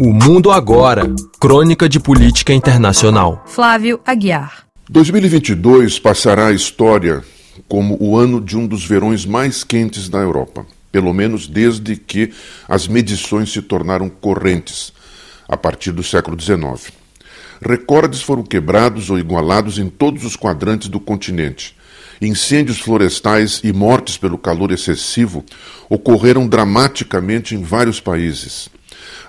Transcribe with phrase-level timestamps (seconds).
[0.00, 3.42] O Mundo Agora Crônica de Política Internacional.
[3.46, 4.64] Flávio Aguiar.
[4.88, 7.24] 2022 passará a história
[7.66, 12.32] como o ano de um dos verões mais quentes da Europa, pelo menos desde que
[12.68, 14.92] as medições se tornaram correntes,
[15.48, 16.92] a partir do século XIX.
[17.60, 21.74] Recordes foram quebrados ou igualados em todos os quadrantes do continente.
[22.22, 25.44] Incêndios florestais e mortes pelo calor excessivo
[25.90, 28.70] ocorreram dramaticamente em vários países.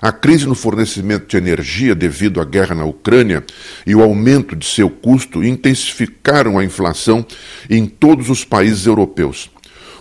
[0.00, 3.44] A crise no fornecimento de energia devido à guerra na Ucrânia
[3.86, 7.24] e o aumento de seu custo intensificaram a inflação
[7.68, 9.50] em todos os países europeus.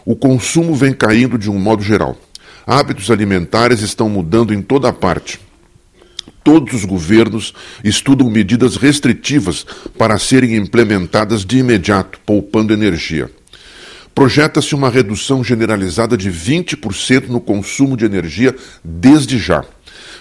[0.05, 2.18] O consumo vem caindo de um modo geral.
[2.66, 5.40] Hábitos alimentares estão mudando em toda parte
[6.49, 9.63] todos os governos estudam medidas restritivas
[9.98, 13.30] para serem implementadas de imediato, poupando energia.
[14.20, 19.64] Projeta-se uma redução generalizada de 20% no consumo de energia desde já.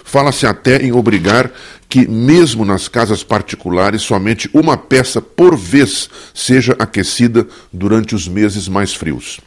[0.04, 1.50] Fala-se até em obrigar
[1.88, 8.68] que, mesmo nas casas particulares, somente uma peça por vez seja aquecida durante os meses
[8.68, 9.40] mais frios.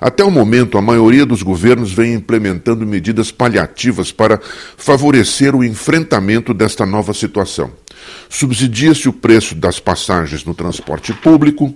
[0.00, 4.40] Até o momento, a maioria dos governos vem implementando medidas paliativas para
[4.76, 7.72] favorecer o enfrentamento desta nova situação.
[8.28, 11.74] Subsidia-se o preço das passagens no transporte público,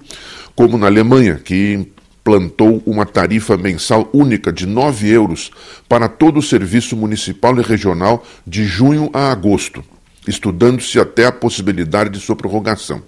[0.55, 1.91] como na Alemanha, que
[2.23, 5.51] implantou uma tarifa mensal única de 9 euros
[5.89, 9.85] para todo o serviço municipal e regional de junho a agosto,
[10.27, 13.03] estudando-se até a possibilidade de sua prorrogação.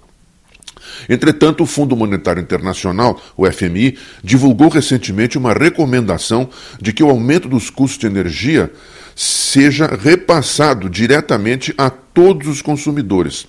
[1.09, 6.49] Entretanto, o Fundo Monetário Internacional, o FMI, divulgou recentemente uma recomendação
[6.79, 8.71] de que o aumento dos custos de energia
[9.15, 13.47] seja repassado diretamente a todos os consumidores.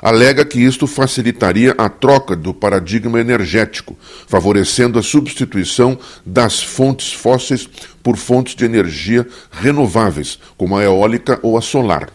[0.00, 3.96] Alega que isto facilitaria a troca do paradigma energético,
[4.26, 5.96] favorecendo a substituição
[6.26, 7.68] das fontes fósseis
[8.02, 12.10] por fontes de energia renováveis, como a eólica ou a solar.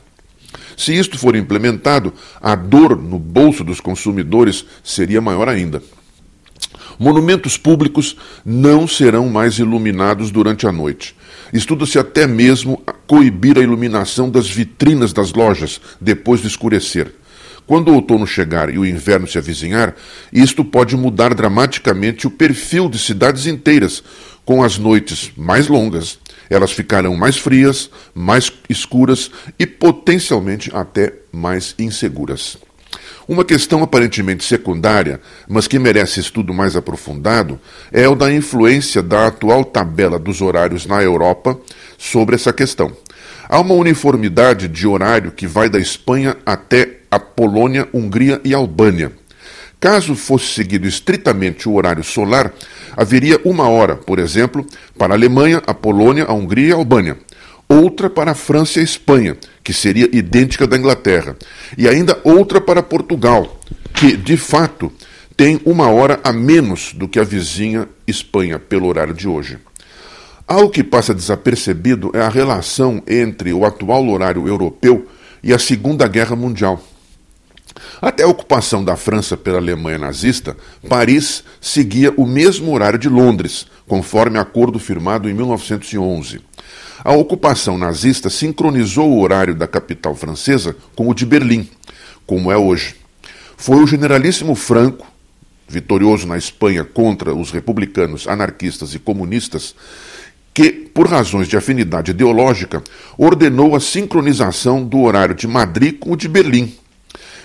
[0.76, 5.82] Se isto for implementado, a dor no bolso dos consumidores seria maior ainda.
[7.00, 8.16] Monumentos públicos
[8.46, 11.16] não serão mais iluminados durante a noite.
[11.54, 17.14] Estuda-se até mesmo coibir a iluminação das vitrinas das lojas depois de escurecer.
[17.66, 19.94] Quando o outono chegar e o inverno se avizinhar,
[20.32, 24.02] isto pode mudar dramaticamente o perfil de cidades inteiras,
[24.46, 26.18] com as noites mais longas
[26.50, 32.58] elas ficarão mais frias, mais escuras e potencialmente até mais inseguras.
[33.28, 37.60] Uma questão aparentemente secundária, mas que merece estudo mais aprofundado,
[37.92, 41.60] é o da influência da atual tabela dos horários na Europa
[41.98, 42.92] sobre essa questão.
[43.50, 49.12] Há uma uniformidade de horário que vai da Espanha até a Polônia, Hungria e Albânia.
[49.80, 52.52] Caso fosse seguido estritamente o horário solar,
[52.96, 54.66] haveria uma hora, por exemplo,
[54.98, 57.18] para a Alemanha, a Polônia, a Hungria e a Albânia.
[57.70, 61.36] Outra para a França e a Espanha, que seria idêntica da Inglaterra.
[61.78, 63.60] E ainda outra para Portugal,
[63.94, 64.92] que, de fato,
[65.36, 69.60] tem uma hora a menos do que a vizinha Espanha, pelo horário de hoje.
[70.48, 75.06] Algo que passa desapercebido é a relação entre o atual horário europeu
[75.44, 76.82] e a Segunda Guerra Mundial.
[78.02, 80.56] Até a ocupação da França pela Alemanha nazista,
[80.88, 86.42] Paris seguia o mesmo horário de Londres, conforme acordo firmado em 1911.
[87.04, 91.68] A ocupação nazista sincronizou o horário da capital francesa com o de Berlim,
[92.26, 92.96] como é hoje.
[93.56, 95.08] Foi o generalíssimo Franco,
[95.68, 99.74] vitorioso na Espanha contra os republicanos, anarquistas e comunistas,
[100.54, 102.84] que, por razões de afinidade ideológica,
[103.18, 106.76] ordenou a sincronização do horário de Madrid com o de Berlim,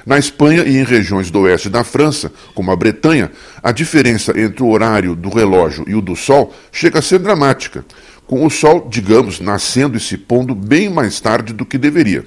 [0.04, 3.30] na Espanha e em regiões do oeste da França, como a Bretanha,
[3.62, 7.84] a diferença entre o horário do relógio e o do Sol chega a ser dramática,
[8.26, 12.24] com o Sol, digamos, nascendo e se pondo bem mais tarde do que deveria.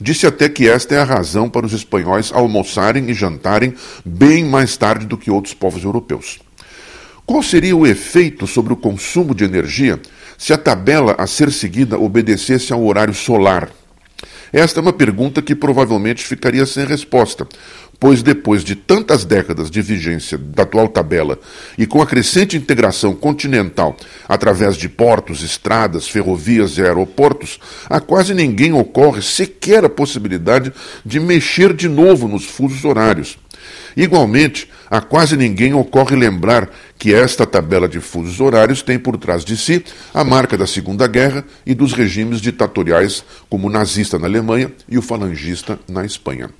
[0.00, 4.76] Disse até que esta é a razão para os espanhóis almoçarem e jantarem bem mais
[4.76, 6.38] tarde do que outros povos europeus.
[7.26, 10.00] Qual seria o efeito sobre o consumo de energia
[10.38, 13.70] se a tabela a ser seguida obedecesse ao horário solar?
[14.52, 17.46] Esta é uma pergunta que provavelmente ficaria sem resposta,
[18.00, 21.38] pois depois de tantas décadas de vigência da atual tabela
[21.78, 23.96] e com a crescente integração continental
[24.28, 30.72] através de portos, estradas, ferrovias e aeroportos, a quase ninguém ocorre sequer a possibilidade
[31.04, 33.38] de mexer de novo nos fusos horários.
[33.96, 39.44] Igualmente, a quase ninguém ocorre lembrar que esta tabela de fusos horários tem por trás
[39.44, 44.26] de si a marca da Segunda Guerra e dos regimes ditatoriais como o nazista na
[44.26, 46.50] Alemanha e o falangista na Espanha.